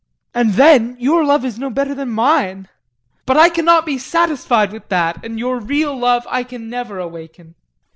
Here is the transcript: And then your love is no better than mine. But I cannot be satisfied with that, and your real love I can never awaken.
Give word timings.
And 0.33 0.53
then 0.53 0.95
your 0.97 1.23
love 1.23 1.45
is 1.45 1.59
no 1.59 1.69
better 1.69 1.93
than 1.93 2.09
mine. 2.09 2.69
But 3.27 3.37
I 3.37 3.49
cannot 3.49 3.85
be 3.85 3.99
satisfied 3.99 4.71
with 4.73 4.89
that, 4.89 5.23
and 5.23 5.37
your 5.37 5.59
real 5.59 5.95
love 5.95 6.25
I 6.27 6.43
can 6.43 6.71
never 6.71 6.97
awaken. 6.97 7.53